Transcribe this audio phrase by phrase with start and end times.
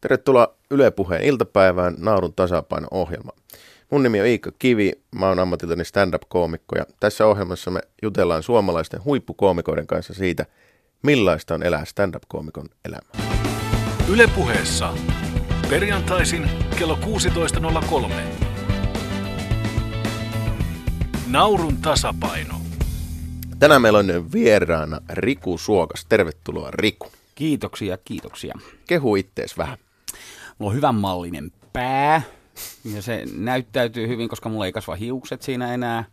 [0.00, 3.32] Tervetuloa Yle Puheen iltapäivään Naurun tasapaino-ohjelma.
[3.90, 9.04] Mun nimi on Iikka Kivi, mä oon ammatiltani stand-up-koomikko ja tässä ohjelmassa me jutellaan suomalaisten
[9.04, 10.46] huippukoomikoiden kanssa siitä,
[11.02, 13.40] millaista on elää stand-up-koomikon elämää.
[14.12, 14.94] Yle Puheessa.
[15.70, 18.12] Perjantaisin kello 16.03.
[21.30, 22.54] Naurun tasapaino.
[23.58, 26.06] Tänään meillä on vieraana Riku Suokas.
[26.08, 27.08] Tervetuloa Riku.
[27.34, 28.54] Kiitoksia, kiitoksia.
[28.86, 29.78] Kehu ittees vähän.
[30.60, 32.22] Mulla on hyvän mallinen pää
[32.94, 36.04] ja se näyttäytyy hyvin, koska mulla ei kasva hiukset siinä enää.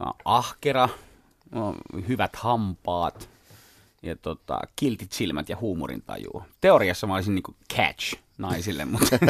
[0.00, 0.88] Mä oon ahkera,
[1.50, 1.76] mulla on
[2.08, 3.28] hyvät hampaat
[4.02, 6.42] ja tota, kiltit silmät ja huumorintaju.
[6.60, 9.18] Teoriassa mä olisin niinku catch naisille, mutta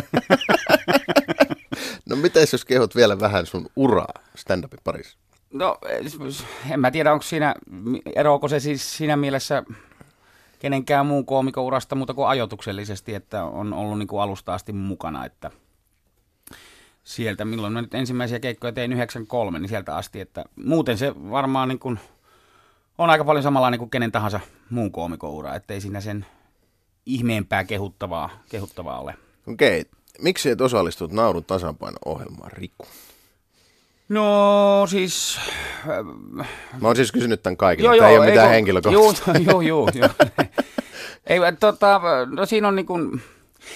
[2.08, 5.18] No miten jos kehot vielä vähän sun uraa stand-upin parissa?
[5.52, 5.78] no,
[6.70, 7.54] en mä tiedä, onko siinä,
[8.16, 9.62] eroako se siis siinä mielessä
[10.62, 15.24] kenenkään muun koomikon urasta muuta kuin ajotuksellisesti, että on ollut niin kuin alusta asti mukana,
[15.24, 15.50] että
[17.04, 21.68] sieltä, milloin mä nyt ensimmäisiä keikkoja tein 93, niin sieltä asti, että muuten se varmaan
[21.68, 22.00] niin kuin
[22.98, 26.26] on aika paljon samanlainen kuin kenen tahansa muun koomikon ura, ettei siinä sen
[27.06, 29.14] ihmeempää kehuttavaa, kehuttavaa ole.
[29.46, 29.84] Okei,
[30.20, 32.86] miksi et osallistut Naurun tasapaino-ohjelmaan, Riku?
[34.12, 35.40] No siis...
[36.80, 39.30] Mä oon siis kysynyt tämän kaikille, tämä ei ole mitään henkilökohtaista.
[39.38, 39.88] Joo, joo, joo.
[39.94, 40.08] joo.
[41.26, 42.00] ei, tota,
[42.36, 43.22] no siinä on niin kuin,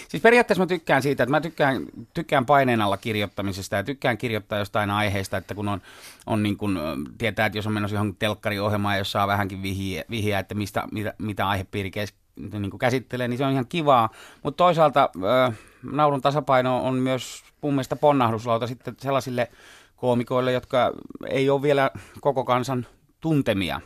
[0.09, 1.83] siis periaatteessa mä tykkään siitä, että mä tykkään,
[2.15, 5.81] tykkään paineen alla kirjoittamisesta ja tykkään kirjoittaa jostain aiheesta, että kun on,
[6.27, 6.79] on niin kuin,
[7.19, 11.15] tietää, että jos on menossa johonkin telkkariohjelmaan, jos saa vähänkin vihjeä, vihjeä että mistä, mitä,
[11.19, 14.11] mitä aihepiiri kes, niin kuin käsittelee, niin se on ihan kivaa.
[14.43, 15.11] Mutta toisaalta
[15.49, 19.49] äh, naurun tasapaino on myös mun mielestä ponnahduslauta sitten sellaisille
[19.97, 20.93] koomikoille, jotka
[21.29, 22.87] ei ole vielä koko kansan
[23.21, 23.81] tuntemia.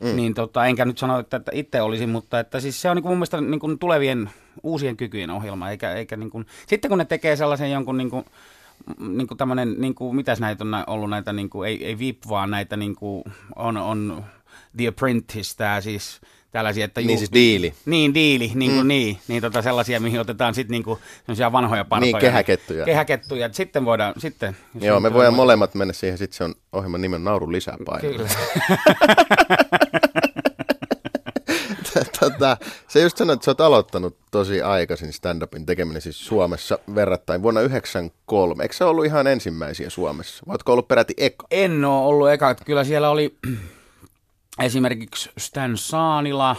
[0.00, 0.16] Mm.
[0.16, 3.02] Niin tota, enkä nyt sano, että, että itse olisin, mutta että siis se on niin
[3.02, 4.30] kuin mun mielestä niin kuin tulevien
[4.62, 5.70] uusien kykyjen ohjelma.
[5.70, 8.24] Eikä, eikä niin kuin, sitten kun ne tekee sellaisen jonkun niin kuin,
[8.98, 12.18] niin kuin tämmöinen, niin kuin, mitäs näitä on ollut näitä, niin kuin, ei, ei VIP,
[12.28, 13.24] vaan näitä niin kuin,
[13.56, 14.24] on, on
[14.76, 16.20] The Apprentice, tämä siis
[16.56, 17.74] tällaisia, että Niin siis diili.
[17.86, 18.88] Niin, diili, niin kuin mm.
[18.88, 22.12] niin, niin tota sellaisia, mihin otetaan sitten niinku sellaisia vanhoja partoja.
[22.12, 22.84] Niin, kehäkettuja.
[22.84, 24.56] Kehäkettuja, sitten voidaan, sitten.
[24.80, 28.08] Joo, me voidaan molemmat mennä siihen, sitten se on ohjelman nimen Naurun lisäpaino.
[28.08, 28.28] Kyllä.
[32.20, 32.56] tota,
[32.88, 37.60] se just sanoit, että sä oot aloittanut tosi aikaisin stand-upin tekeminen siis Suomessa verrattain vuonna
[37.60, 38.64] 1993.
[38.64, 40.44] Eikö se ollut ihan ensimmäisiä Suomessa?
[40.48, 41.46] Ootko ollut peräti eka?
[41.50, 43.36] En ole ollut eka, että kyllä siellä oli
[44.60, 46.56] esimerkiksi Stan Saanila,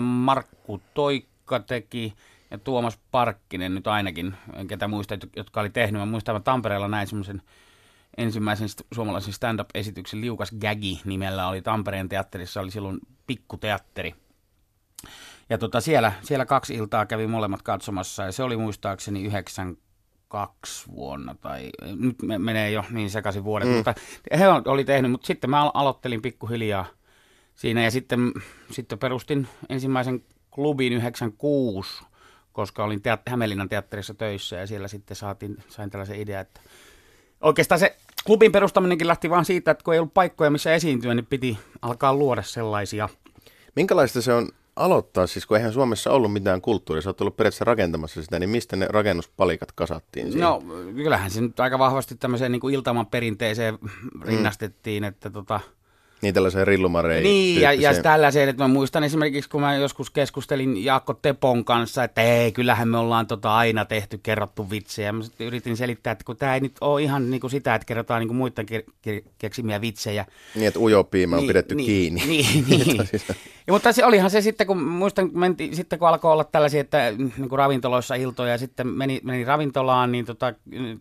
[0.00, 2.14] Markku Toikka teki
[2.50, 4.34] ja Tuomas Parkkinen nyt ainakin,
[4.68, 6.00] ketä muistat, jotka oli tehnyt.
[6.00, 7.42] Mä muistan, että Tampereella näin semmoisen
[8.16, 14.14] ensimmäisen suomalaisen stand-up-esityksen Liukas Gagi nimellä oli Tampereen teatterissa, oli silloin pikkuteatteri.
[15.50, 21.34] Ja tota, siellä, siellä kaksi iltaa kävi molemmat katsomassa ja se oli muistaakseni 92 vuonna
[21.34, 23.74] tai nyt me- menee jo niin sekaisin vuodet, mm.
[23.74, 23.94] mutta
[24.38, 26.86] he oli tehnyt, mutta sitten mä al- aloittelin pikkuhiljaa
[27.54, 28.32] siinä ja sitten,
[28.70, 32.04] sitten perustin ensimmäisen klubin 96,
[32.52, 36.60] koska olin teat- Hämeenlinnan teatterissa töissä ja siellä sitten saatiin, sain tällaisen idean, että
[37.40, 37.96] oikeastaan se
[38.26, 42.14] klubin perustaminenkin lähti vaan siitä, että kun ei ollut paikkoja missä esiintyä, niin piti alkaa
[42.14, 43.08] luoda sellaisia.
[43.76, 47.64] Minkälaista se on aloittaa, siis kun eihän Suomessa ollut mitään kulttuuria, sä oot ollut periaatteessa
[47.64, 50.40] rakentamassa sitä, niin mistä ne rakennuspalikat kasattiin siihen?
[50.40, 50.62] No
[50.94, 53.78] kyllähän se nyt aika vahvasti tämmöiseen niin kuin iltaman perinteeseen
[54.22, 55.60] rinnastettiin, että tota,
[56.22, 60.84] Niin tällaiseen rillumarei Niin, ja, ja tällaiseen, että mä muistan esimerkiksi, kun mä joskus keskustelin
[60.84, 65.12] Jaakko Tepon kanssa, että ei, kyllähän me ollaan tota aina tehty, kerrottu vitsejä.
[65.12, 67.86] Mä sitten yritin selittää, että kun tämä ei nyt ole ihan niin kuin sitä, että
[67.86, 70.26] kerrotaan niin kuin muiden ke- ke- keksimiä vitsejä.
[70.54, 72.26] Niin, että ujopiima on pidetty niin, kiinni.
[72.26, 72.96] Niin, niin.
[73.66, 76.80] ja, mutta se olihan se sitten, kun muistan, kun mentiin, sitten kun alkoi olla tällaisia,
[76.80, 80.54] että niin kuin ravintoloissa iltoja, ja sitten meni, meni ravintolaan, niin tota,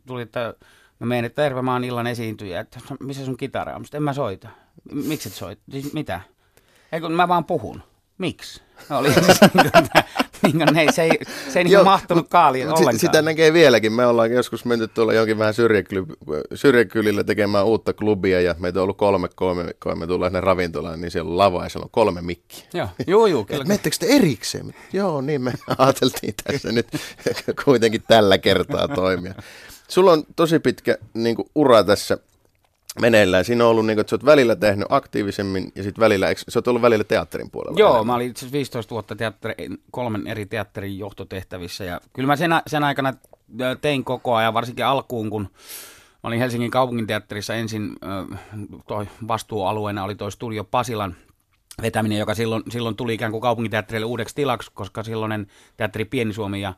[0.07, 0.53] tuli, että
[1.01, 3.85] mä menen, että terve, mä oon illan esiintyjä, että "No, missä sun kitara on?
[3.85, 4.47] Sanoin, en mä soita.
[4.91, 5.61] "M- Miksi et soita?
[5.71, 6.21] Siis mitä?
[6.91, 7.83] Ei kun mä vaan puhun.
[8.17, 8.61] Miksi?
[8.89, 9.27] Oli siis,
[10.43, 11.11] niin kuin, ne, se ei,
[11.49, 12.99] se ei niin Joo, mahtunut kaaliin ollenkaan.
[12.99, 13.93] Sitä näkee vieläkin.
[13.93, 16.15] Me ollaan joskus menty tuolla jonkin vähän syrjäkyl-
[16.55, 19.95] syrjäkylillä tekemään uutta klubia ja meitä on ollut kolme koomikkoa.
[19.95, 22.63] Me tullaan sinne ravintolaan, niin siellä on lava ja siellä on kolme mikkiä.
[22.73, 23.63] Joo, juu, juu, kyllä.
[23.65, 24.73] Mettekö te erikseen?
[24.93, 26.87] Joo, niin me ajateltiin tässä nyt
[27.65, 29.33] kuitenkin tällä kertaa toimia.
[29.91, 32.17] Sulla on tosi pitkä niin kuin, ura tässä
[33.01, 33.45] meneillään.
[33.45, 36.41] Siinä on ollut, niin kuin, että sä oot välillä tehnyt aktiivisemmin ja sitten välillä, eikö,
[36.49, 37.79] sä oot ollut välillä teatterin puolella.
[37.79, 38.07] Joo, enemmän.
[38.07, 39.55] mä olin itse asiassa 15 vuotta teatteri,
[39.91, 43.13] kolmen eri teatterin johtotehtävissä ja kyllä mä sen, sen aikana
[43.81, 47.95] tein koko ajan, varsinkin alkuun, kun mä olin Helsingin kaupunginteatterissa ensin,
[48.87, 51.15] toi vastuualueena oli toi Studio Pasilan
[51.81, 55.47] vetäminen, joka silloin, silloin tuli ikään kuin kaupunginteatterille uudeksi tilaksi, koska silloinen
[55.77, 56.73] teatteri Pieni Suomi ja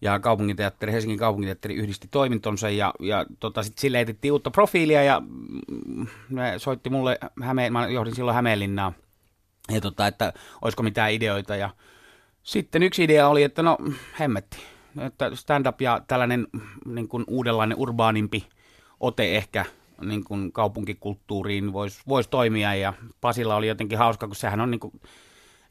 [0.00, 5.22] ja kaupunginteatteri, Helsingin kaupunginteatteri yhdisti toimintonsa ja, ja tota, sitten sille etettiin uutta profiilia ja
[5.26, 8.92] mm, ne soitti mulle, Häme, mä johdin silloin Hämeenlinnaa,
[9.70, 11.70] ja tota, että olisiko mitään ideoita ja
[12.42, 13.78] sitten yksi idea oli, että no
[14.20, 14.58] hemmetti,
[15.00, 16.46] että stand-up ja tällainen
[16.86, 18.46] niin kuin uudenlainen urbaanimpi
[19.00, 19.64] ote ehkä
[20.04, 22.74] niin kuin kaupunkikulttuuriin voisi vois toimia.
[22.74, 25.00] Ja Pasilla oli jotenkin hauska, kun sehän on niin kuin,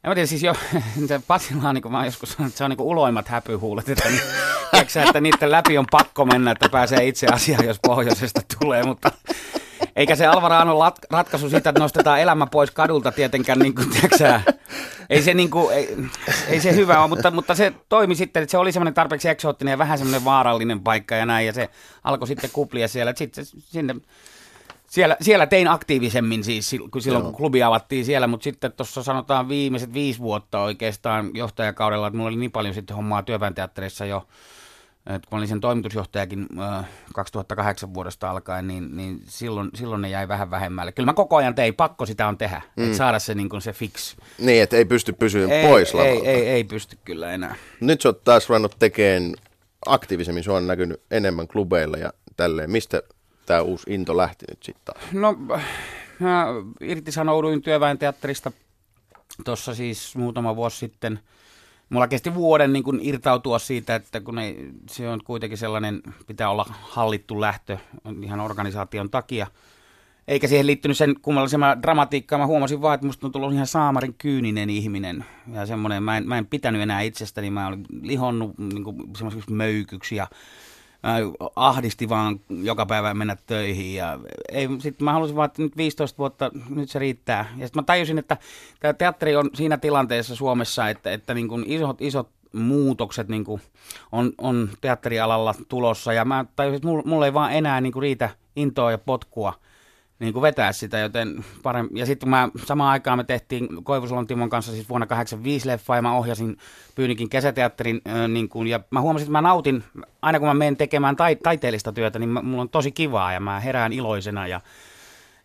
[0.04, 0.54] en mä tiedä, siis jo,
[1.68, 4.20] on niin kuin mä joskus sanonut, että se on niin kuin uloimmat häpyhuulet, että, niin,
[4.70, 9.10] tiedätkö, että niiden läpi on pakko mennä, että pääsee itse asiaan, jos pohjoisesta tulee, mutta
[9.96, 10.68] eikä se Alvaraan
[11.10, 14.52] ratkaisu siitä, että nostetaan elämä pois kadulta tietenkään, niin kuin, tiedätkö,
[15.10, 15.96] ei se, niin kuin, ei,
[16.48, 19.72] ei se hyvä ole, mutta, mutta se toimi sitten, että se oli semmoinen tarpeeksi eksoottinen
[19.72, 21.68] ja vähän semmoinen vaarallinen paikka ja näin, ja se
[22.04, 23.94] alkoi sitten kuplia siellä, että sitten sinne
[24.90, 29.92] siellä, siellä tein aktiivisemmin siis, silloin kun klubi avattiin siellä, mutta sitten tuossa sanotaan viimeiset
[29.92, 34.28] viisi vuotta oikeastaan johtajakaudella, että mulla oli niin paljon sitten hommaa työväenteatterissa jo,
[35.06, 40.28] että kun olin sen toimitusjohtajakin äh, 2008 vuodesta alkaen, niin, niin silloin, silloin ne jäi
[40.28, 40.92] vähän vähemmälle.
[40.92, 42.84] Kyllä mä koko ajan tein, pakko sitä on tehdä, mm.
[42.84, 44.16] että saada se, niin se fix.
[44.38, 46.24] Niin, että ei pysty pysyä ei, pois lavalta.
[46.24, 47.54] Ei, ei, ei pysty kyllä enää.
[47.80, 49.34] Nyt sä oot taas ruvennut tekemään
[49.86, 52.70] aktiivisemmin, se on näkynyt enemmän klubeilla ja tälleen.
[52.70, 53.02] Mistä
[53.48, 55.36] tämä uusi into lähti nyt sitten No,
[56.18, 56.46] mä
[56.80, 58.52] irtisanouduin työväen teatterista
[59.44, 61.18] tuossa siis muutama vuosi sitten–
[61.90, 66.50] mulla kesti vuoden niin kuin irtautua siitä, että kun ei, se on kuitenkin sellainen, pitää
[66.50, 67.78] olla hallittu lähtö
[68.22, 69.46] ihan organisaation takia.
[70.28, 72.38] Eikä siihen liittynyt sen kummallisempaa dramatiikkaa.
[72.38, 75.24] Mä huomasin vaan, että musta on tullut ihan saamarin kyyninen ihminen.
[75.52, 77.50] Ja semmoinen, mä en, mä en pitänyt enää itsestäni.
[77.50, 78.84] Mä olin lihonnut niin
[79.16, 80.26] semmoisiksi möykyksi ja
[81.56, 83.94] ahdisti vaan joka päivä mennä töihin.
[83.94, 84.18] Ja
[84.52, 87.46] ei, sit mä halusin vaan, että nyt 15 vuotta, nyt se riittää.
[87.56, 88.36] Ja sitten mä tajusin, että
[88.80, 93.62] tämä teatteri on siinä tilanteessa Suomessa, että, että niin kuin isot, isot muutokset niin kuin
[94.12, 96.12] on, on teatterialalla tulossa.
[96.12, 99.54] Ja mä tajusin, että mulla ei vaan enää niin kuin riitä intoa ja potkua–
[100.18, 101.98] niin kuin vetää sitä, joten parempi.
[101.98, 106.02] Ja sitten mä samaan aikaan me tehtiin Koivusulan Timon kanssa siis vuonna 85 leffa ja
[106.02, 106.56] mä ohjasin
[106.94, 109.84] Pyynikin kesäteatterin äh, niin kuin, ja mä huomasin, että mä nautin,
[110.22, 113.40] aina kun mä menen tekemään tai, taiteellista työtä, niin mä, mulla on tosi kivaa ja
[113.40, 114.60] mä herään iloisena ja,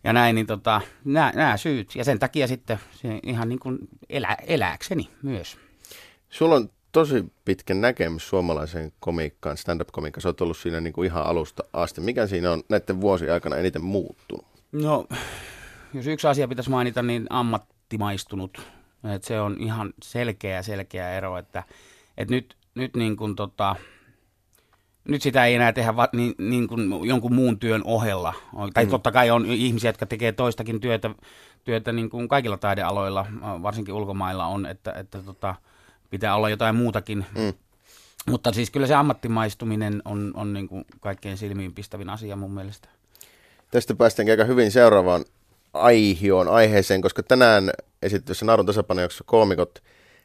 [0.04, 1.96] ja näin, niin tota, nämä syyt.
[1.96, 2.78] Ja sen takia sitten
[3.22, 3.78] ihan niin kuin
[4.08, 5.56] elä, elääkseni myös.
[6.28, 10.22] Sulla on tosi pitkä näkemys suomalaiseen komiikkaan, stand-up-komiikkaan.
[10.22, 12.00] Sä oot ollut siinä niin kuin ihan alusta asti.
[12.00, 14.53] Mikä siinä on näiden vuosien aikana eniten muuttunut?
[14.74, 15.06] No,
[15.94, 18.62] jos yksi asia pitäisi mainita, niin ammattimaistunut.
[19.14, 21.62] Et se on ihan selkeä, selkeä ero, että,
[22.16, 23.76] että nyt, nyt niin kuin tota,
[25.08, 28.34] nyt sitä ei enää tehdä va, niin, niin kuin jonkun muun työn ohella.
[28.74, 28.90] Tai mm.
[28.90, 31.10] totta kai on ihmisiä, jotka tekee toistakin työtä,
[31.64, 35.54] työtä niin kuin kaikilla taidealoilla, varsinkin ulkomailla on, että, että tota,
[36.10, 37.26] pitää olla jotain muutakin.
[37.38, 37.52] Mm.
[38.30, 42.88] Mutta siis kyllä se ammattimaistuminen on, on niin kuin kaikkein silmiinpistävin asia mun mielestä.
[43.74, 45.24] Tästä päästään aika hyvin seuraavaan
[45.72, 47.70] aihioon, aiheeseen, koska tänään
[48.02, 49.82] esitetyssä Naarun tasapainojaksossa koomikot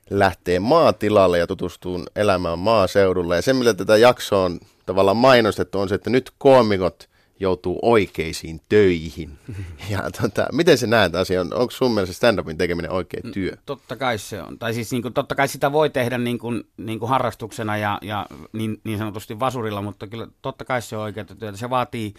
[0.10, 3.36] lähtee maatilalle ja tutustuu elämään maaseudulla.
[3.36, 7.10] Ja se, millä tätä jaksoa on tavallaan mainostettu, on se, että nyt koomikot
[7.40, 9.32] joutuu oikeisiin töihin.
[9.90, 11.54] Ja tota, miten se näet asian?
[11.54, 13.58] Onko sun mielestä stand-upin tekeminen oikea mm, työ?
[13.66, 14.60] Totta kai se on.
[14.60, 17.98] Tai siis niin kuin, totta kai sitä voi tehdä niin kuin, niin kuin harrastuksena ja,
[18.02, 21.58] ja niin, niin sanotusti vasurilla, mutta kyllä totta kai se on oikea työtä.
[21.58, 22.14] Se vaatii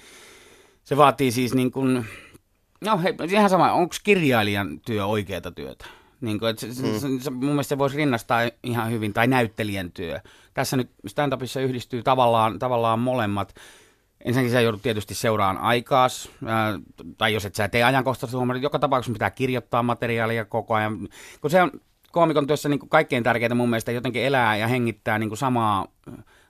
[0.84, 2.04] se vaatii siis niin kuin,
[2.80, 5.86] no hei, ihan sama, onko kirjailijan työ oikeaa työtä?
[6.20, 9.92] Niin kuin, että se, se, se, mun mielestä se voisi rinnastaa ihan hyvin, tai näyttelijän
[9.92, 10.20] työ.
[10.54, 13.54] Tässä nyt stand-upissa yhdistyy tavallaan, tavallaan molemmat.
[14.24, 16.78] Ensinnäkin sä joudut tietysti seuraan aikaas, ää,
[17.18, 21.08] tai jos et sä tee ajankohtaista huomioon, joka tapauksessa pitää kirjoittaa materiaalia koko ajan.
[21.40, 21.70] Kun se on
[22.12, 25.86] koomikon työssä niin kuin kaikkein tärkeintä mun mielestä jotenkin elää ja hengittää niin kuin samaa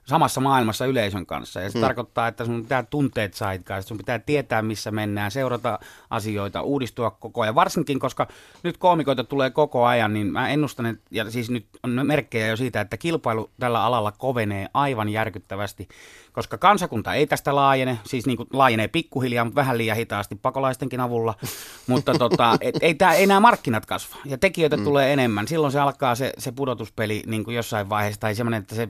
[0.05, 1.61] samassa maailmassa yleisön kanssa.
[1.61, 1.81] Ja se hmm.
[1.81, 5.79] tarkoittaa, että sun pitää tunteet saitkaa, sun pitää tietää, missä mennään, seurata
[6.09, 7.55] asioita, uudistua koko ajan.
[7.55, 8.27] Varsinkin, koska
[8.63, 12.57] nyt koomikoita tulee koko ajan, niin mä ennustan, että, ja siis nyt on merkkejä jo
[12.57, 15.87] siitä, että kilpailu tällä alalla kovenee aivan järkyttävästi,
[16.31, 20.99] koska kansakunta ei tästä laajene, siis niin kuin laajenee pikkuhiljaa, mutta vähän liian hitaasti pakolaistenkin
[20.99, 21.33] avulla,
[21.87, 24.83] mutta tota, et, ei, tää, ei nämä markkinat kasva, ja tekijöitä mm.
[24.83, 25.47] tulee enemmän.
[25.47, 28.87] Silloin se alkaa se, se pudotuspeli niin kuin jossain vaiheessa, tai semmoinen, että se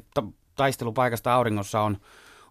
[0.55, 1.97] taistelupaikasta auringossa on,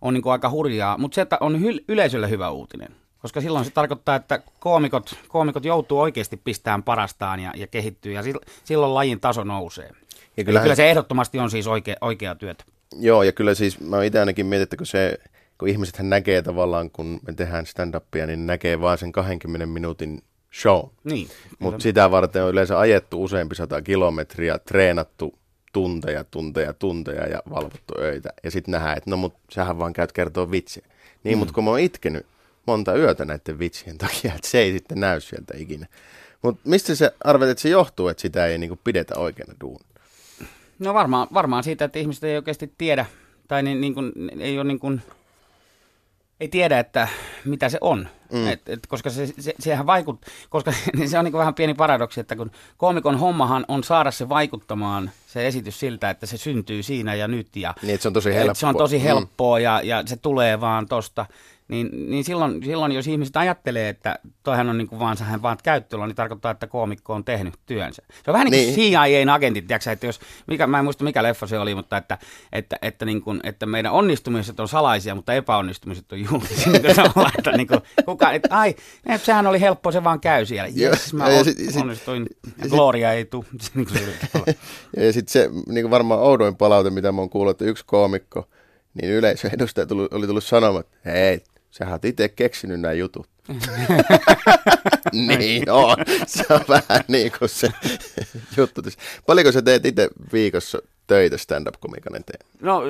[0.00, 2.96] on niin kuin aika hurjaa, mutta se, että on hy- yleisölle hyvä uutinen.
[3.18, 8.22] Koska silloin se tarkoittaa, että koomikot, koomikot joutuu oikeasti pistämään parastaan ja, ja kehittyy, ja
[8.64, 9.90] silloin lajin taso nousee.
[10.36, 10.64] Ja kyllähän...
[10.64, 12.64] kyllä se ehdottomasti on siis oikea, oikea työtä.
[13.00, 15.18] Joo, ja kyllä siis mä itse ainakin mietin, että kun se,
[15.58, 20.22] kun ihmiset näkee tavallaan, kun me tehdään stand-upia, niin näkee vaan sen 20 minuutin
[20.60, 20.88] show.
[21.04, 21.28] Niin.
[21.58, 25.38] Mutta sitä varten on yleensä ajettu useampi sata kilometriä, treenattu
[25.72, 28.30] tunteja, tunteja, tunteja ja valvottu öitä.
[28.44, 30.86] Ja sitten nähdään, että no mut sähän vaan käyt kertoa vitsiä.
[31.24, 31.38] Niin, mm.
[31.38, 32.26] mutta kun mä oon itkenyt
[32.66, 35.86] monta yötä näiden vitsien takia, että se ei sitten näy sieltä ikinä.
[36.42, 39.80] Mutta mistä se arvelet, että se johtuu, että sitä ei niinku pidetä oikeana duun?
[40.78, 43.06] No varmaan, varmaan siitä, että ihmiset ei oikeasti tiedä,
[43.48, 45.02] tai niin, niin kuin, ei ole niin kuin,
[46.40, 47.08] ei tiedä, että
[47.44, 48.08] mitä se on.
[48.32, 48.48] Mm.
[48.48, 50.72] Et, et, koska se, se, sehän vaikut, koska
[51.10, 55.46] se on niin vähän pieni paradoksi, että kun koomikon hommahan on saada se vaikuttamaan, se
[55.46, 57.56] esitys siltä, että se syntyy siinä ja nyt.
[57.56, 58.54] Ja, niin, että se on tosi helppoa.
[58.54, 59.02] Se on tosi mm.
[59.02, 59.64] helppoa mm.
[59.64, 61.26] ja, ja se tulee vaan tosta
[61.70, 65.58] niin, niin silloin, silloin, jos ihmiset ajattelee, että toihan on niin kuin vaan sehän vaan
[65.62, 68.02] käyttöllä, niin tarkoittaa, että koomikko on tehnyt työnsä.
[68.24, 68.92] Se on vähän niin kuin niin.
[69.08, 72.18] CIAn agentit, tiiäksä, että jos, mikä, mä en muista mikä leffa se oli, mutta että,
[72.52, 76.72] että, että, niin kuin, että meidän onnistumiset on salaisia, mutta epäonnistumiset on julkisia.
[76.72, 76.86] Niin
[77.38, 78.74] että niin kuin, kuka, että, ai,
[79.06, 80.70] et, sehän oli helppo, se vaan käy siellä.
[80.76, 82.26] Yes, mä ja, sit, onnistuin,
[82.62, 83.44] sit, Gloria ei tule.
[83.74, 83.88] Niin
[84.96, 87.84] ja, ja sitten se niin kuin varmaan oudoin palaute, mitä mä oon kuullut, että yksi
[87.86, 88.48] koomikko,
[88.94, 93.28] niin yleisöedustaja tuli, oli tullut sanomaan, että hei, Sähän oot itse keksinyt nämä jutut.
[95.28, 95.96] niin on.
[96.26, 97.68] Se on vähän niin kuin se
[98.56, 98.82] juttu.
[99.26, 102.46] Paljonko sä teet itse viikossa töitä stand-up-komikan eteen?
[102.60, 102.82] No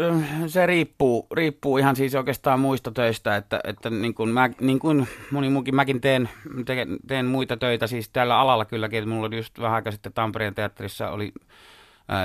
[0.47, 5.09] se riippuu, riippuu ihan siis oikeastaan muista töistä, että, että niin kuin, mä, niin kuin
[5.31, 6.29] moni muukin, mäkin teen,
[6.67, 10.13] teen, teen muita töitä siis tällä alalla kylläkin, että mulla oli just vähän aikaa sitten
[10.13, 11.33] Tampereen teatterissa oli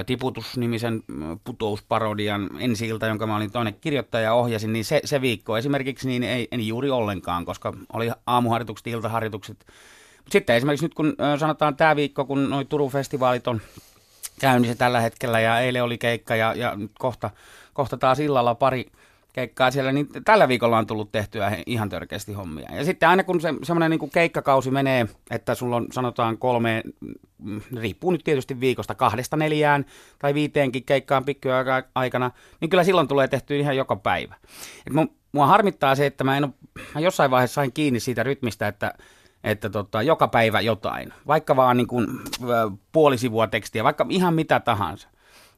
[0.05, 1.03] Tiputus-nimisen
[1.43, 6.23] putousparodian ensi jonka mä olin toinen kirjoittaja ja ohjasin, niin se, se viikko esimerkiksi niin
[6.23, 9.57] ei, en juuri ollenkaan, koska oli aamuharjoitukset, iltaharjoitukset.
[10.17, 13.61] Mutta sitten esimerkiksi nyt kun sanotaan tämä viikko, kun noin Turun festivaalit on
[14.39, 17.29] käynnissä tällä hetkellä ja eilen oli keikka ja, ja kohta,
[17.73, 18.85] kohta taas illalla pari,
[19.33, 22.75] keikkaa siellä, niin tällä viikolla on tullut tehtyä ihan törkeästi hommia.
[22.75, 27.13] Ja sitten aina kun se semmoinen niin keikkakausi menee, että sulla on sanotaan kolme, mm,
[27.75, 29.85] riippuu nyt tietysti viikosta, kahdesta neljään
[30.19, 34.35] tai viiteenkin keikkaan pikkuja aikana, niin kyllä silloin tulee tehty ihan joka päivä.
[34.87, 36.53] Et mun, mua harmittaa se, että mä, en ole,
[36.95, 38.93] mä jossain vaiheessa sain kiinni siitä rytmistä, että
[39.43, 42.07] että tota, joka päivä jotain, vaikka vaan niin kuin,
[42.91, 45.09] puoli sivua tekstiä, vaikka ihan mitä tahansa.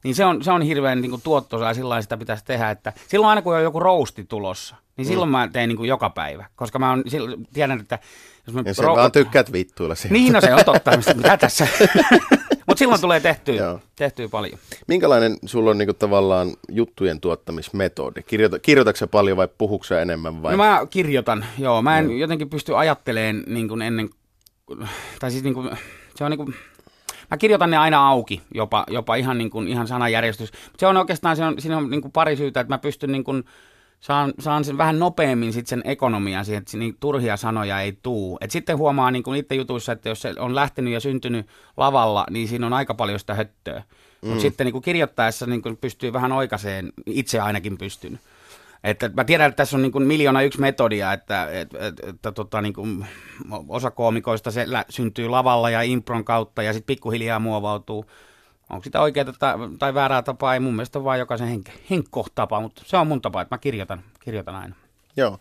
[0.03, 3.41] Niin se on, se on hirveän niin tuottosaa, sillä sitä pitäisi tehdä, että silloin aina
[3.41, 5.10] kun on joku rousti tulossa, niin mm.
[5.10, 8.00] silloin mä teen niin kuin joka päivä, koska mä on, silloin, tiedän, että...
[8.48, 10.13] Jos mä ja ro- vaan tykkäät vittuilla siihen.
[10.13, 11.68] Niin, no se on totta, mitä tässä...
[12.68, 14.60] Mutta silloin tulee tehtyä, tehtyä paljon.
[14.88, 18.24] Minkälainen sulla on niinku tavallaan juttujen tuottamismetodi?
[18.24, 20.44] Kirjoita, kirjoitatko paljon vai puhuuko enemmän?
[20.44, 20.51] Vai?
[20.51, 21.82] No mä kirjoitan, joo.
[21.82, 22.18] Mä en mm.
[22.18, 24.10] jotenkin pysty ajattelemaan niin kuin ennen...
[25.20, 25.70] Tai siis niin kuin,
[26.16, 26.56] se on niin kuin,
[27.32, 30.51] Mä kirjoitan ne aina auki, jopa, jopa ihan, niin kuin, ihan sanajärjestys.
[30.51, 33.12] Mutta se on oikeastaan, se on, siinä on niin kuin pari syytä, että mä pystyn
[33.12, 33.44] niin kuin,
[34.00, 38.38] saan, saan sen vähän nopeammin sit sen ekonomian siihen, että niin turhia sanoja ei tuu.
[38.42, 42.48] Et sitten huomaa niin itse jutuissa, että jos se on lähtenyt ja syntynyt lavalla, niin
[42.48, 43.84] siinä on aika paljon sitä höttöä.
[44.22, 44.42] Mutta mm.
[44.42, 48.20] sitten niin kirjoittaessa niin pystyy vähän oikaiseen, itse ainakin pystyn.
[48.84, 52.32] Että mä tiedän, että tässä on niin kuin miljoona yksi metodia, että, että, että, että
[52.32, 53.06] tota niin kuin
[53.68, 58.06] osa koomikoista se lä- syntyy lavalla ja impron kautta ja sitten pikkuhiljaa muovautuu.
[58.70, 62.62] Onko sitä oikeaa tai, tai väärää tapaa, ei mun mielestä vaan jokaisen henk- henkko tapa,
[62.62, 64.76] mutta se on mun tapa, että mä kirjoitan, kirjoitan aina.
[65.18, 65.40] Joo.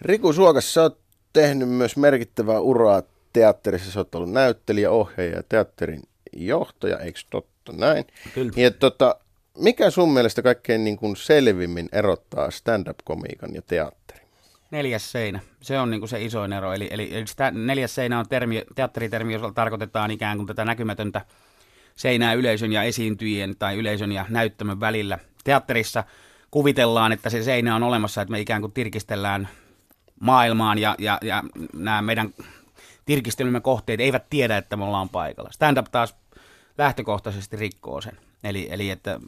[0.00, 0.98] Riku Suokas, sä oot
[1.32, 3.90] tehnyt myös merkittävää uraa teatterissa.
[3.90, 6.02] Sä oot ollut näyttelijä, ohjaaja ja teatterin
[6.36, 8.04] johtaja, eikö totta näin?
[8.34, 8.52] Kyllä.
[8.56, 9.16] Ja tota,
[9.58, 14.28] mikä sun mielestä kaikkein niin kuin selvimmin erottaa stand-up-komiikan ja teatterin?
[14.70, 15.40] Neljäs seinä.
[15.60, 16.72] Se on niin kuin se isoin ero.
[16.72, 21.20] Eli, eli, eli sitä neljäs seinä on termi, teatteritermi, jolla tarkoitetaan ikään kuin tätä näkymätöntä
[21.96, 25.18] seinää yleisön ja esiintyjien tai yleisön ja näyttämön välillä.
[25.44, 26.04] Teatterissa
[26.50, 29.48] kuvitellaan, että se seinä on olemassa, että me ikään kuin tirkistellään
[30.20, 32.34] maailmaan ja, ja, ja nämä meidän
[33.06, 35.50] tirkistelymme kohteet eivät tiedä, että me ollaan paikalla.
[35.52, 36.14] Stand-up taas
[36.78, 38.18] lähtökohtaisesti rikkoo sen.
[38.44, 39.20] Eli, eli että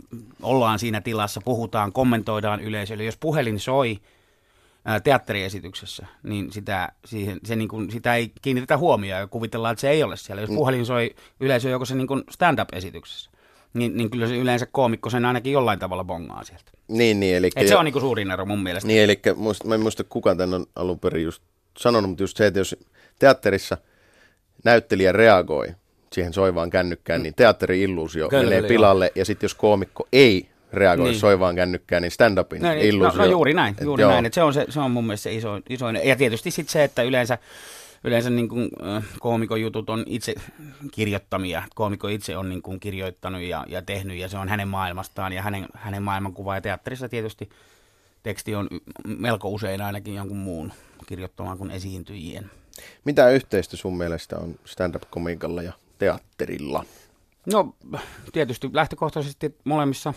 [0.42, 3.04] ollaan siinä tilassa, puhutaan, kommentoidaan yleisölle.
[3.04, 4.00] Jos puhelin soi
[4.86, 9.80] ää, teatteriesityksessä, niin sitä, siihen, se niin kuin, sitä ei kiinnitetä huomioon ja kuvitellaan, että
[9.80, 10.42] se ei ole siellä.
[10.42, 10.56] Jos mm.
[10.56, 13.30] puhelin soi yleisö joko se niin kuin stand-up-esityksessä,
[13.74, 16.70] niin, niin kyllä se yleensä koomikko sen ainakin jollain tavalla bongaa sieltä.
[16.88, 17.36] Niin, niin.
[17.36, 18.86] Eli Et se on niin kuin suurin ero mun mielestä.
[18.86, 19.20] Niin, eli
[19.64, 21.42] mä en muista kuka tämän on alun perin just
[21.78, 22.76] sanonut, mutta just se, että jos
[23.18, 23.78] teatterissa
[24.64, 25.74] näyttelijä reagoi
[26.12, 29.04] siihen soivaan kännykkään, niin teatteri-illuusio kyllä, menee pilalle.
[29.04, 29.12] Joo.
[29.14, 31.20] Ja sitten jos koomikko ei reagoi niin.
[31.20, 33.18] soivaan kännykkään, niin stand-upin no, niin, illuusio.
[33.18, 34.26] No, no juuri näin, juuri et, näin.
[34.26, 36.00] Et se, on se, se on mun mielestä se iso, isoin.
[36.04, 37.38] Ja tietysti sitten se, että yleensä
[38.04, 40.34] yleensä niin kuin, äh, koomikon jutut on itse
[40.92, 41.62] kirjoittamia.
[41.74, 45.42] Koomikko itse on niin kuin, kirjoittanut ja, ja tehnyt, ja se on hänen maailmastaan ja
[45.42, 46.54] hänen, hänen maailmankuva.
[46.54, 47.48] Ja teatterissa tietysti
[48.22, 48.68] teksti on
[49.04, 50.72] melko usein ainakin jonkun muun
[51.06, 52.50] kirjoittamaan kuin esiintyjien.
[53.04, 56.84] Mitä yhteistä sun mielestä on stand-up-komikalla ja teatterilla?
[57.52, 57.74] No
[58.32, 60.14] tietysti lähtökohtaisesti molemmissa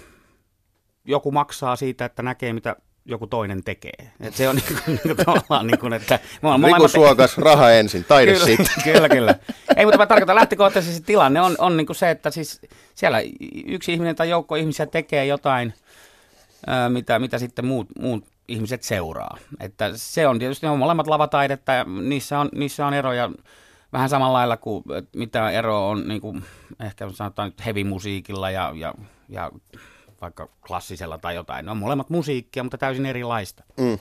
[1.09, 2.75] joku maksaa siitä, että näkee mitä
[3.05, 4.11] joku toinen tekee.
[4.19, 6.19] Et se on niin kuin, niin kuin tavallaan niin kuin, että...
[6.41, 8.83] me ollaan molemmat- Suokas, raha ensin, taide kyllä, sitten.
[8.93, 9.35] kyllä, kyllä.
[9.77, 12.61] Ei, mutta mä tarkoitan lähtökohtaisesti tilanne on, on niin kuin se, että siis
[12.95, 13.21] siellä
[13.65, 15.73] yksi ihminen tai joukko ihmisiä tekee jotain,
[16.67, 19.37] ää, mitä, mitä sitten muut, muut ihmiset seuraa.
[19.59, 23.29] Että se on tietysti, ne on molemmat lavataidetta ja niissä on, niissä on eroja
[23.93, 24.83] vähän samalla lailla kuin
[25.15, 26.43] mitä ero on niin kuin,
[26.79, 28.93] ehkä sanotaan nyt heavy-musiikilla ja, ja,
[29.29, 29.51] ja
[30.21, 31.65] vaikka klassisella tai jotain.
[31.65, 33.63] Ne on molemmat musiikkia, mutta täysin erilaista.
[33.77, 33.99] Mm.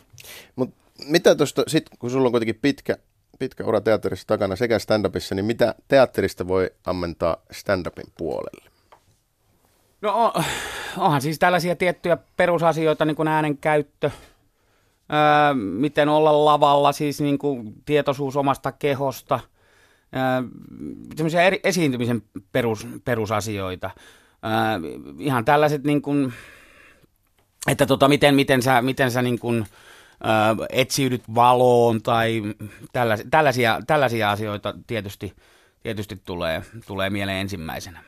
[0.57, 2.97] Mut mitä tuosta, sit kun sulla on kuitenkin pitkä,
[3.39, 8.71] pitkä ura teatterissa takana sekä stand-upissa, niin mitä teatterista voi ammentaa stand-upin puolelle?
[10.03, 10.45] No on,
[10.97, 14.11] onhan siis tällaisia tiettyjä perusasioita, niin kuin äänen käyttö,
[15.13, 19.41] öö, miten olla lavalla, siis niin kuin tietoisuus omasta kehosta,
[20.17, 20.49] öö,
[21.17, 22.23] semmoisia eri, esiintymisen
[22.53, 23.91] perus, perusasioita.
[24.45, 26.33] Öö, ihan tällaiset, niin kuin,
[27.69, 29.67] että tota, miten, miten sä, miten sä niin kuin,
[30.27, 32.43] öö, etsiydyt valoon tai
[32.93, 35.33] tällaisia, tällaisia, tällaisia asioita tietysti,
[35.83, 38.01] tietysti tulee, tulee mieleen ensimmäisenä.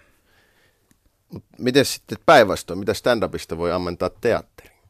[1.59, 4.81] Miten sitten päinvastoin, mitä stand-upista voi ammentaa teatteriin?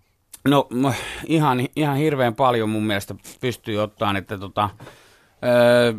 [0.44, 0.68] No
[1.26, 4.70] ihan, ihan hirveän paljon mun mielestä pystyy ottaan, että tota,
[5.44, 5.92] öö,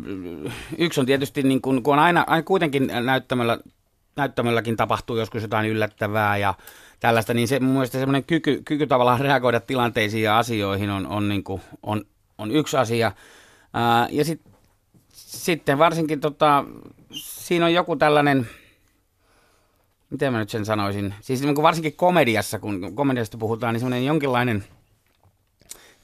[0.78, 3.58] yksi on tietysti niin kun, kun on aina, aina kuitenkin näyttämällä,
[4.16, 6.54] näyttämälläkin tapahtuu joskus jotain yllättävää ja
[7.00, 11.28] tällaista, niin se mun mielestä semmoinen kyky, kyky tavallaan reagoida tilanteisiin ja asioihin on, on,
[11.28, 12.04] niin kuin, on,
[12.38, 13.12] on yksi asia.
[13.74, 14.40] Ää, ja sit,
[15.12, 16.64] sitten varsinkin tota,
[17.12, 18.48] siinä on joku tällainen,
[20.10, 24.06] miten mä nyt sen sanoisin, siis niin kuin varsinkin komediassa, kun komediasta puhutaan, niin semmoinen
[24.06, 24.64] jonkinlainen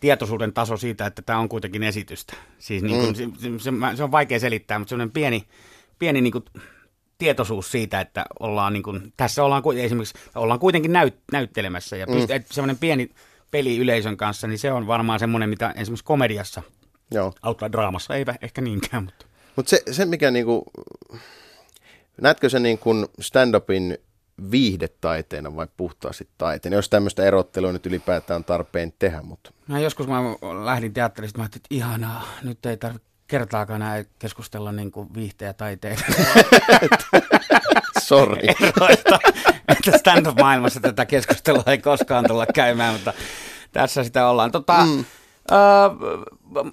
[0.00, 2.34] tietoisuuden taso siitä, että tämä on kuitenkin esitystä.
[2.58, 3.34] Siis niin kuin, mm.
[3.34, 5.44] se, se, se on vaikea selittää, mutta semmoinen pieni,
[5.98, 6.44] pieni niin kuin
[7.18, 12.38] tietoisuus siitä, että ollaan niin kuin, tässä ollaan, esimerkiksi, ollaan kuitenkin näyt, näyttelemässä ja pyst-
[12.38, 12.44] mm.
[12.50, 13.10] semmoinen pieni
[13.50, 16.62] peli yleisön kanssa, niin se on varmaan semmoinen, mitä esimerkiksi komediassa
[17.10, 17.32] Joo.
[17.42, 19.26] auttaa draamassa, ei ehkä niinkään, mutta...
[19.56, 20.64] Mutta se, se, mikä niinku,
[22.20, 23.98] näetkö se niin kuin stand-upin
[24.50, 30.06] viihdetaiteena vai puhtaasti taiteena, jos tämmöistä erottelua nyt ylipäätään on tarpeen tehdä, mutta No joskus
[30.06, 34.90] kun mä lähdin teatterista, mä ajattelin, että ihanaa, nyt ei tarvitse kertaakaan enää keskustella niin
[34.90, 35.96] kuin viihteen ja taiteen
[38.08, 38.36] sorry.
[38.60, 39.18] eroista.
[39.68, 43.12] että stand-up-maailmassa tätä keskustelua ei koskaan tulla käymään, mutta
[43.72, 44.50] tässä sitä ollaan.
[44.50, 45.04] Tota, mm.
[45.52, 45.58] öö,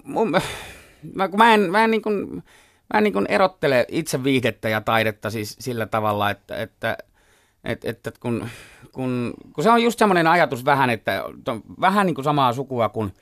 [0.04, 0.30] mun,
[1.14, 2.44] mä, mä en, mä en, niin kuin,
[2.94, 6.98] mä en niin kuin erottele itse viihdettä ja taidetta siis sillä tavalla, että, että,
[7.64, 8.48] että, että kun,
[8.92, 12.88] kun, kun se on just semmoinen ajatus vähän, että on vähän niin kuin samaa sukua
[12.88, 13.12] kuin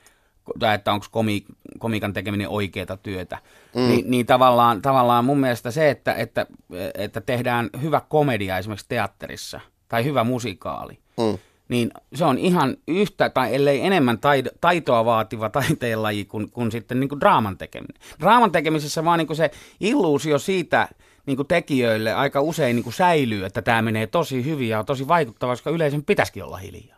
[0.59, 1.43] tai että onko komi,
[1.79, 3.37] komikan tekeminen oikeaa työtä,
[3.75, 3.81] mm.
[3.81, 6.45] niin, niin tavallaan, tavallaan mun mielestä se, että, että,
[6.93, 11.37] että tehdään hyvä komedia esimerkiksi teatterissa tai hyvä musikaali, Mm.
[11.69, 16.99] niin se on ihan yhtä tai ellei enemmän taid- taitoa vaativa taiteenlaji kuin, kuin sitten
[16.99, 18.01] niin kuin draaman tekeminen.
[18.19, 20.87] Draaman tekemisessä vaan niin kuin se illuusio siitä
[21.25, 24.85] niin kuin tekijöille aika usein niin kuin säilyy, että tämä menee tosi hyvin ja on
[24.85, 26.94] tosi vaikuttava, koska yleisön pitäisikin olla hiljaa.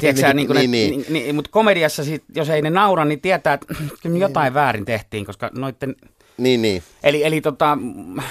[0.00, 1.04] Tiedätkö, niin, niin, Niin, niin, niin.
[1.08, 4.84] niin, niin, mutta komediassa, sit, jos ei ne naura, niin tietää, että kyllä jotain väärin
[4.84, 5.96] tehtiin, koska noitten...
[6.38, 6.82] Niin, niin.
[7.02, 7.78] Eli, eli tota,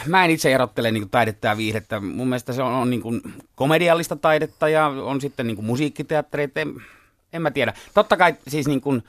[0.05, 1.99] mä en itse erottele niin taidetta ja viihdettä.
[1.99, 3.21] Mun mielestä se on, on niin kuin
[3.55, 6.59] komediallista taidetta ja on sitten niin kuin musiikkiteattereita.
[6.59, 6.73] En,
[7.33, 7.73] en mä tiedä.
[7.93, 9.03] Totta kai siis niin kuin,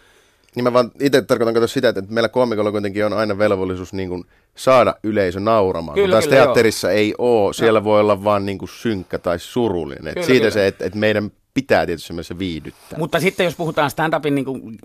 [0.55, 4.25] Niin mä vaan itse tarkoitan sitä, että meillä koomikolla kuitenkin on aina velvollisuus niin kuin
[4.55, 5.95] saada yleisö nauramaan.
[5.95, 6.99] Kyllä, Kyllä, taas kyllä, teatterissa joo.
[6.99, 7.85] ei ole, siellä no.
[7.85, 10.09] voi olla vaan niin kuin synkkä tai surullinen.
[10.09, 10.51] Et Kyllä, siitä kyllä.
[10.51, 12.99] se, että, että meidän pitää tietysti mielessä viihdyttää.
[12.99, 14.79] Mutta sitten jos puhutaan stand-upin niin kuin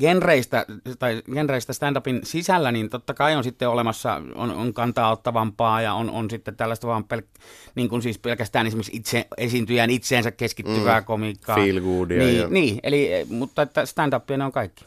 [0.00, 0.66] genreistä,
[0.98, 5.94] tai genreistä stand-upin sisällä, niin totta kai on sitten olemassa, on, on kantaa ottavampaa ja
[5.94, 7.22] on, on sitten tällaista vaan pel,
[7.74, 11.56] niin kuin siis pelkästään esimerkiksi itse, esiintyjän itseensä keskittyvää mm, komiikkaa.
[11.56, 14.84] feel goodia Niin, ja- niin eli, mutta että stand-upia ne on kaikki.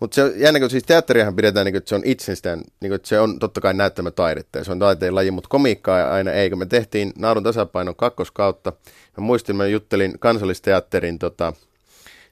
[0.00, 2.92] Mutta se jännä, kun siis teatteriahan pidetään, niin kuin, että se on itsestään, niin kuin,
[2.92, 6.50] että se on totta kai näyttämötaidetta ja se on taiteen laji, mutta komiikkaa aina ei.
[6.50, 8.72] Kun me tehtiin Naarun tasapainon kakkoskautta,
[9.16, 11.52] mä muistin, mä juttelin kansallisteatterin tota,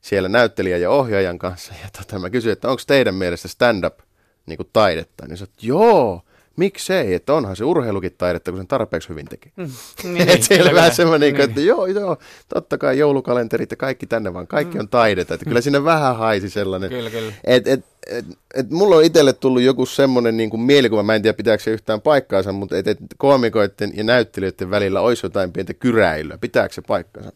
[0.00, 3.98] siellä näyttelijän ja ohjaajan kanssa ja tota, mä kysyin, että onko teidän mielestä stand-up
[4.46, 5.26] niin kuin taidetta?
[5.26, 6.22] Niin että joo,
[6.60, 9.52] miksei, että onhan se urheilukin taidetta, kun sen tarpeeksi hyvin tekee.
[9.56, 9.70] Mm.
[10.12, 11.40] Niin, Et siellä vähän semmoinen, Niin.
[11.48, 12.16] että joo, joo,
[12.54, 15.34] totta kai joulukalenterit ja kaikki tänne vaan, kaikki on taidetta.
[15.34, 16.90] Että kyllä siinä vähän haisi sellainen.
[16.90, 17.32] Kyllä, kyllä.
[17.44, 21.22] Et, et, et, et mulla on itselle tullut joku semmoinen niin kuin mielikuva, mä en
[21.22, 25.74] tiedä pitääkö se yhtään paikkaansa, mutta et, et koomikoiden ja näyttelijöiden välillä olisi jotain pientä
[25.74, 26.38] kyräilyä.
[26.38, 27.32] Pitääkö se paikkansa?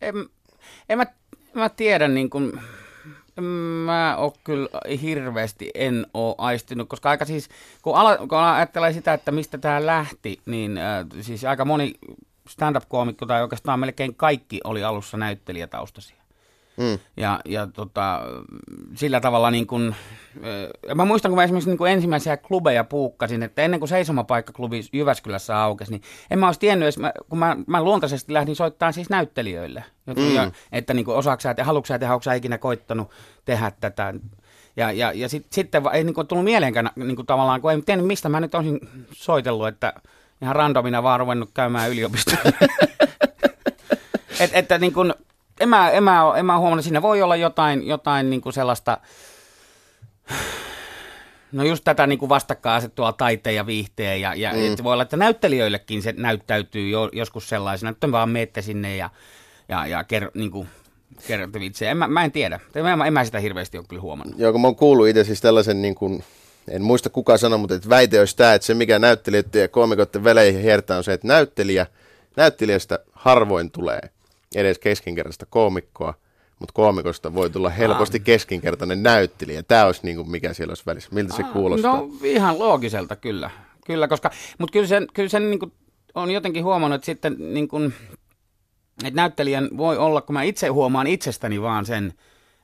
[0.00, 0.14] en,
[0.88, 1.10] en, mä, en
[1.54, 2.60] mä tiedä, niin kuin,
[3.40, 4.68] mä oon kyllä
[5.02, 7.48] hirveästi en oo aistinut, koska aika siis,
[7.82, 11.94] kun, ala, kun ajattelee sitä, että mistä tämä lähti, niin äh, siis aika moni
[12.48, 16.19] stand-up-koomikko tai oikeastaan melkein kaikki oli alussa näyttelijätaustaisia.
[16.76, 16.98] Mm.
[17.16, 18.20] Ja, ja tota,
[18.94, 19.94] sillä tavalla niin kuin,
[20.88, 24.80] äh, mä muistan, kun mä esimerkiksi niin kuin ensimmäisiä klubeja puukkasin, että ennen kuin Seisomapaikkaklubi
[24.92, 29.10] Jyväskylässä aukesi, niin en mä olisi tiennyt, mä, kun mä, mä luontaisesti lähdin soittamaan siis
[29.10, 29.84] näyttelijöille.
[30.06, 30.34] Mm.
[30.34, 33.10] Ja, että niin kuin osaako sä, haluatko sä tehdä, onko sä ikinä koittanut
[33.44, 34.14] tehdä tätä.
[34.76, 37.82] Ja, ja, ja sit, sitten ei niin kuin, tullut mieleenkään niin kuin, tavallaan, kun ei
[37.82, 38.80] tiennyt, mistä mä nyt olisin
[39.12, 39.92] soitellut, että
[40.42, 42.52] ihan randomina vaan ruvennut käymään yliopistolla.
[44.40, 45.14] Et, että niin kuin,
[45.60, 48.98] en mä, en mä, en mä huomannut, siinä voi olla jotain, jotain niin kuin sellaista,
[51.52, 54.84] no just tätä niin kuin vastakkainasettua taiteen ja viihteen, ja, ja mm.
[54.84, 59.10] voi olla, että näyttelijöillekin se näyttäytyy jo, joskus sellaisena, että vaan meette sinne ja,
[59.68, 60.68] ja, ja ker, niin kuin,
[61.26, 61.90] kerrotte itse.
[61.90, 64.38] En, mä, mä en tiedä, en mä, en mä sitä hirveästi ole kyllä huomannut.
[64.38, 66.24] Joo, kun mä oon kuullut itse siis tällaisen niin kuin,
[66.68, 70.24] en muista kuka sanoi, mutta että väite olisi tämä, että se mikä näyttelijöiden ja koomikoiden
[70.24, 71.86] väleihin hiertää on se, että näyttelijä,
[72.36, 74.00] näyttelijästä harvoin tulee
[74.54, 76.14] edes keskinkertaista koomikkoa,
[76.58, 78.24] mutta koomikosta voi tulla helposti Aa.
[78.24, 79.62] keskinkertainen näyttelijä.
[79.62, 81.10] Tämä olisi niin kuin mikä siellä olisi välissä.
[81.12, 81.96] Miltä se kuulostaa?
[81.96, 83.50] No ihan loogiselta kyllä.
[83.86, 85.72] Kyllä, koska, mutta kyllä sen, kyllä sen niin kuin,
[86.14, 87.94] on jotenkin huomannut, että sitten niin kuin,
[89.04, 92.12] että näyttelijän voi olla, kun mä itse huomaan itsestäni vaan sen,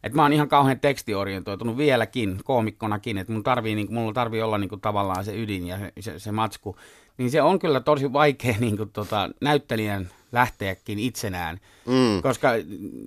[0.02, 4.58] että mä oon ihan kauhean tekstiorientoitunut vieläkin, koomikkonakin, että mun tarvii, niin, mulla tarvii olla
[4.58, 6.76] niin kuin, tavallaan se ydin ja se, se, se matsku.
[7.18, 11.60] Niin se on kyllä tosi vaikea niin kuin, tota, näyttelijän lähteäkin itsenään.
[11.86, 12.22] Mm.
[12.22, 12.48] Koska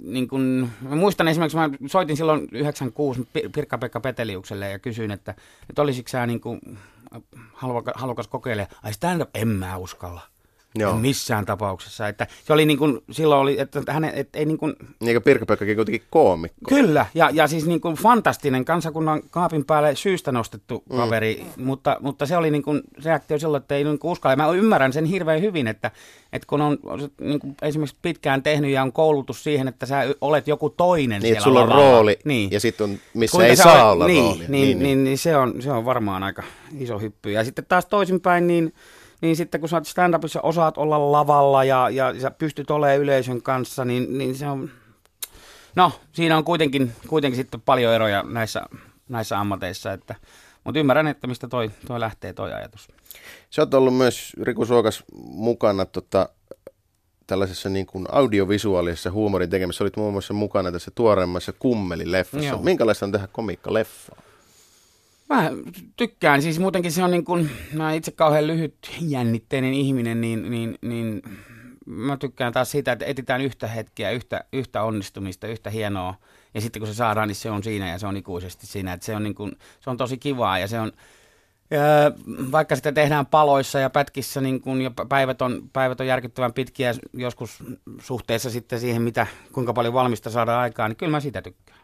[0.04, 5.36] niin kun, mä muistan esimerkiksi, mä soitin silloin 96 Pirkka-Pekka Peteliukselle ja kysyin, että,
[5.70, 6.60] että olisiko sä niin kuin,
[7.96, 8.76] halukas kokeilemaan.
[8.84, 10.22] Ai stand-up, en mä uskalla.
[10.76, 10.96] Joo.
[10.96, 12.08] missään tapauksessa.
[12.08, 14.76] Että se oli niin kuin, silloin oli, että hänen, et, ei niin kuin...
[15.00, 15.38] Niin kuin
[15.76, 16.70] kuitenkin koomikko.
[16.70, 20.98] Kyllä, ja, ja siis niin kuin fantastinen kansakunnan kaapin päälle syystä nostettu mm.
[20.98, 21.64] kaveri, mm.
[21.64, 24.36] mutta, mutta se oli niin kuin reaktio silloin, että ei niin kuin uskalla.
[24.36, 25.92] Mä ymmärrän sen hirveän hyvin, että,
[26.34, 26.78] että kun on
[27.22, 31.34] niin kuin esimerkiksi pitkään tehnyt ja on koulutus siihen, että sä olet joku toinen niin,
[31.34, 32.52] siellä sulla on rooli niin.
[32.52, 34.50] ja sitten on, missä Kuinka ei saa ole, olla niin, roolia.
[34.50, 36.44] Niin, niin, niin, niin, se, on, se on varmaan aika
[36.80, 37.32] iso hyppy.
[37.32, 38.74] Ja sitten taas toisinpäin, niin
[39.22, 43.86] niin sitten kun sä stand-upissa osaat olla lavalla ja, ja sä pystyt olemaan yleisön kanssa,
[43.86, 44.70] niin, niin se on...
[45.76, 48.62] No, siinä on kuitenkin, kuitenkin sitten paljon eroja näissä,
[49.10, 50.16] näissä ammateissa, että,
[50.64, 52.88] mutta ymmärrän, että mistä toi, toi lähtee toi ajatus.
[53.50, 56.30] Sä oot ollut myös, Riku Suokas, mukana tota,
[57.28, 59.84] tällaisessa niin kuin audiovisuaalisessa huumorin tekemisessä.
[59.84, 62.58] Olit muun muassa mukana tässä tuoreemmassa Kummeli-leffassa.
[62.64, 64.29] Minkälaista on tehdä komiikka-leffaa?
[65.30, 65.52] Mä
[65.96, 70.78] tykkään, siis muutenkin se on niin kuin, mä itse kauhean lyhyt jännitteinen ihminen, niin, niin,
[70.82, 71.22] niin
[71.86, 76.16] mä tykkään taas siitä, että etitään yhtä hetkeä, yhtä, yhtä onnistumista, yhtä hienoa.
[76.54, 78.94] Ja sitten kun se saadaan, niin se on siinä ja se on ikuisesti siinä.
[78.94, 80.92] Että se, on niin kuin, se on tosi kivaa ja se on,
[81.72, 81.80] ja
[82.52, 86.94] vaikka sitä tehdään paloissa ja pätkissä niin kun, ja päivät on, päivät on järkyttävän pitkiä
[87.14, 87.64] joskus
[88.02, 91.80] suhteessa sitten siihen, mitä, kuinka paljon valmista saadaan aikaan, niin kyllä mä sitä tykkään.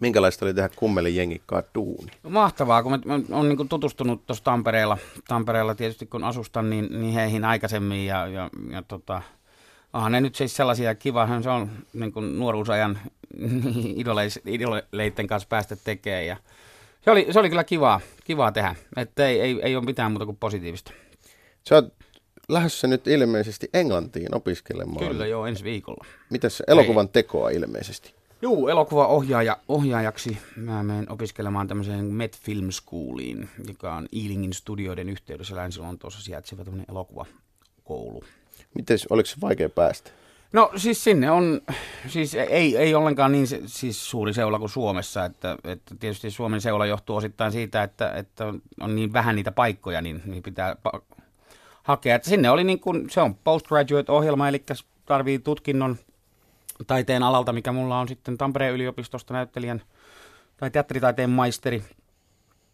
[0.00, 2.12] Minkälaista oli tehdä kummelin jengikkaa duuni?
[2.22, 2.98] Mahtavaa, kun mä,
[3.28, 4.98] mä olen niin tutustunut tuossa Tampereella,
[5.28, 9.22] Tampereella tietysti kun asustan, niin, niin heihin aikaisemmin ja, ja, ja tota,
[9.92, 12.98] onhan ne nyt siis sellaisia, kivahan se on niin kuin nuoruusajan
[14.00, 16.36] idoleis, idoleiden kanssa päästä tekemään ja
[17.04, 20.24] se oli, se oli kyllä kivaa, kivaa tehdä, että ei, ei, ei ole mitään muuta
[20.24, 20.92] kuin positiivista.
[21.68, 21.94] Sä oot
[22.48, 25.08] lähdössä nyt ilmeisesti Englantiin opiskelemaan.
[25.08, 26.04] Kyllä joo, ensi viikolla.
[26.30, 28.17] Mitäs elokuvan tekoa ilmeisesti?
[28.42, 35.56] Joo, elokuvaohjaaja, ohjaajaksi mä menen opiskelemaan tämmöiseen Met Film Schooliin, joka on Ealingin studioiden yhteydessä
[35.56, 38.24] Länsi-Lontoossa sijaitseva tämmöinen elokuvakoulu.
[38.74, 40.10] Miten, oliko se vaikea päästä?
[40.52, 41.60] No siis sinne on,
[42.08, 46.86] siis ei, ei ollenkaan niin siis suuri seula kuin Suomessa, että, että tietysti Suomen seula
[46.86, 51.02] johtuu osittain siitä, että, että on niin vähän niitä paikkoja, niin, niin pitää pa-
[51.82, 52.14] hakea.
[52.14, 54.64] Että sinne oli niin kuin, se on postgraduate-ohjelma, eli
[55.06, 55.96] tarvii tutkinnon
[56.86, 59.82] taiteen alalta, mikä mulla on sitten Tampereen yliopistosta näyttelijän
[60.56, 61.82] tai teatteritaiteen maisteri.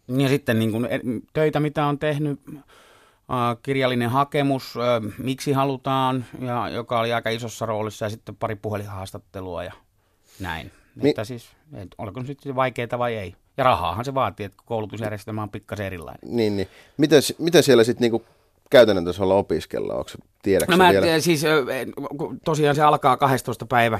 [0.07, 0.87] Ja sitten niin kuin
[1.33, 2.39] töitä, mitä on tehnyt,
[3.63, 4.75] kirjallinen hakemus,
[5.17, 9.73] miksi halutaan, ja joka oli aika isossa roolissa, ja sitten pari puhelinhaastattelua ja
[10.39, 10.71] näin.
[10.95, 13.35] Mi- että siis, et, oliko se sitten vaikeaa vai ei.
[13.57, 16.35] Ja rahaahan se vaatii, että koulutusjärjestelmä on pikkasen erilainen.
[16.35, 16.67] Niin, niin.
[16.97, 18.25] Miten, mitä siellä sitten niinku
[18.69, 19.93] käytännön tasolla opiskella?
[19.93, 20.11] Onko
[20.43, 21.19] tiedätkö no mä, vielä?
[21.19, 21.43] siis
[22.45, 23.99] tosiaan se alkaa 12 päivä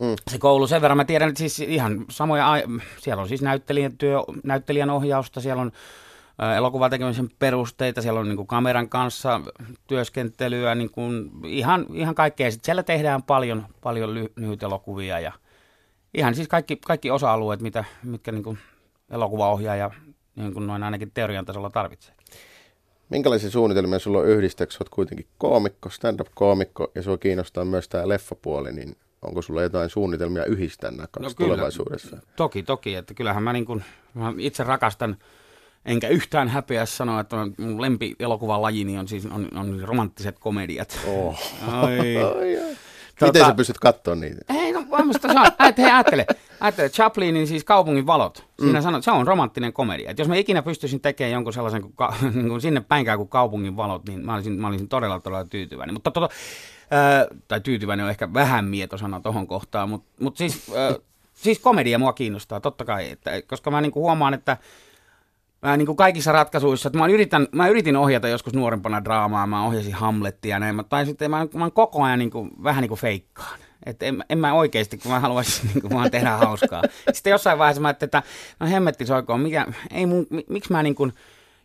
[0.00, 0.14] mm.
[0.30, 0.66] se koulu.
[0.66, 2.46] Sen verran mä tiedän, että siis ihan samoja,
[3.00, 5.72] siellä on siis näyttelijän, työ, näyttelijän ohjausta, siellä on
[6.56, 9.40] elokuvatekemisen perusteita, siellä on niin kuin kameran kanssa
[9.86, 12.50] työskentelyä, niin kuin ihan, ihan kaikkea.
[12.50, 15.32] Sitten siellä tehdään paljon, paljon lyhyitä elokuvia ja,
[16.14, 18.58] ihan siis kaikki, kaikki osa-alueet, mitä, mitkä niin kuin
[19.10, 19.90] elokuvaohjaaja
[20.36, 22.14] niin kuin noin ainakin teorian tasolla tarvitsee.
[23.08, 24.78] Minkälaisia suunnitelmia sulla on yhdistäksi?
[24.80, 30.44] Olet kuitenkin koomikko, stand-up-koomikko ja sua kiinnostaa myös tämä leffapuoli, niin onko sulla jotain suunnitelmia
[30.44, 32.16] yhdistää nämä kaksi no kyllä, tulevaisuudessa?
[32.36, 32.94] Toki, toki.
[32.94, 35.16] Että kyllähän mä, niin kuin, mä itse rakastan,
[35.84, 38.16] enkä yhtään häpeä sanoa, että mun lempi
[38.58, 40.98] lajini on siis on, on romanttiset komediat.
[41.06, 41.38] Oh.
[41.68, 42.16] Ai.
[42.38, 42.76] ai, ai.
[43.18, 44.40] Tota, Miten sä pystyt katsoa niitä?
[44.48, 45.46] Ei, no varmasti saa.
[45.58, 46.26] Ät, hei, ajattele,
[46.60, 48.44] ajattele, Chaplinin siis Kaupungin valot.
[48.60, 48.82] Siinä mm.
[48.82, 50.10] sanot, se on romanttinen komedia.
[50.10, 51.94] Et jos mä ikinä pystyisin tekemään jonkun sellaisen kuin,
[52.34, 55.94] niin kuin sinne päinkään kuin Kaupungin valot, niin mä olisin, mä olisin todella, todella tyytyväinen.
[55.94, 56.28] Mutta tota,
[56.90, 60.94] ää, tai tyytyväinen on ehkä vähän mietosana tohon kohtaan, mutta mut siis, ää,
[61.34, 63.10] siis komedia mua kiinnostaa, totta kai.
[63.10, 64.56] Että, koska mä niin kuin huomaan, että
[65.66, 69.64] mä niin kuin kaikissa ratkaisuissa, että mä, yritän, mä yritin ohjata joskus nuorempana draamaa, mä
[69.64, 73.58] ohjasin Hamlettia näin, tai sitten mä, mä koko ajan niin kuin, vähän niin kuin feikkaan.
[73.86, 76.82] Että en, en mä oikeasti, kun mä haluaisin niin kuin, vaan tehdä hauskaa.
[77.12, 78.22] Sitten jossain vaiheessa mä ajattelin, että
[78.60, 81.12] no hemmetti soikoon, mikä, ei mun, miksi mä niin kuin,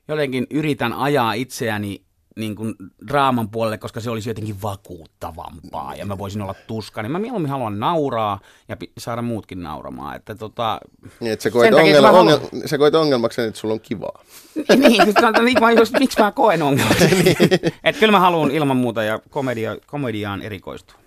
[0.08, 2.02] jotenkin yritän ajaa itseäni
[2.36, 2.76] niin kuin
[3.08, 7.52] draaman puolelle, koska se olisi jotenkin vakuuttavampaa ja mä voisin olla tuska, niin mä mieluummin
[7.52, 8.39] haluan nauraa
[8.70, 10.15] ja saada muutkin nauramaan.
[10.15, 10.80] Että tota,
[11.20, 12.39] niin, että sä koet, ongel- haluan...
[12.39, 14.24] ongel- sä koet ongelmaksi, että sulla on kivaa.
[14.56, 17.06] niin, niin, niin mä just, miksi mä koen ongelmaksi.
[17.24, 17.36] niin.
[17.84, 21.02] että kyllä mä haluan ilman muuta ja komedia, komediaan erikoistua.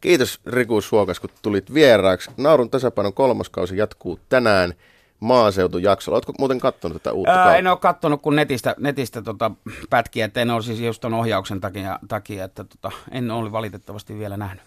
[0.00, 2.30] Kiitos Riku Suokas, kun tulit vieraaksi.
[2.36, 4.74] Naurun tasapainon kolmas kausi jatkuu tänään
[5.20, 6.16] maaseutujaksolla.
[6.16, 9.50] Oletko muuten katsonut tätä uutta Ää, En ole katsonut kuin netistä, netistä tota
[9.90, 14.18] pätkiä, että en ole siis just ton ohjauksen takia, takia että tota, en ole valitettavasti
[14.18, 14.62] vielä nähnyt.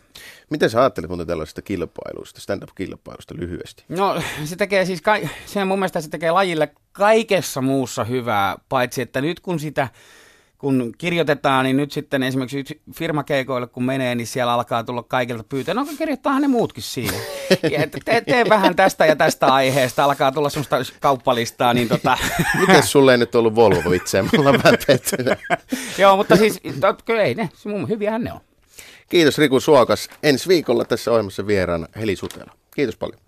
[0.50, 3.84] Miten sä ajattelet muuten tällaisesta kilpailusta, stand-up-kilpailusta lyhyesti?
[3.90, 9.02] No se tekee siis, ka- se mun mielestä se tekee lajille kaikessa muussa hyvää, paitsi
[9.02, 9.88] että nyt kun sitä
[10.60, 15.74] kun kirjoitetaan, niin nyt sitten esimerkiksi firmakeikoille kun menee, niin siellä alkaa tulla kaikilta pyytää,
[15.74, 17.18] no kirjoittaahan ne muutkin siinä.
[17.72, 22.18] Ja tee, tee vähän tästä ja tästä aiheesta, alkaa tulla semmoista kauppalistaa, niin tota...
[22.60, 24.62] Miten sulle ei nyt ollut Volvo itse, me ollaan
[25.98, 26.60] Joo, mutta siis,
[27.06, 27.50] kyllä ei ne,
[27.90, 28.40] hyviähän ne on.
[29.10, 30.10] Kiitos Riku Suokas.
[30.24, 32.52] Ensi viikolla tässä ohjelmassa vieraana Heli Sutela.
[32.76, 33.20] Kiitos paljon.